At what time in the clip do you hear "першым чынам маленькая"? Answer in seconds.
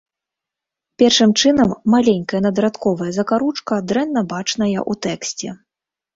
1.03-2.41